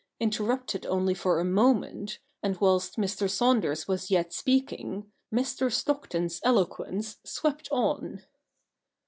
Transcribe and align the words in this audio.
Interrupted 0.19 0.83
only 0.87 1.13
for 1.13 1.39
a 1.39 1.45
moment, 1.45 2.17
and 2.41 2.59
whilst 2.59 2.95
Mr. 2.95 3.29
Saunders 3.29 3.87
was 3.87 4.09
yet 4.09 4.33
speaking, 4.33 5.11
Mr. 5.31 5.71
Stockton's 5.71 6.41
eloquence 6.43 7.19
swept 7.23 7.67
on. 7.71 8.23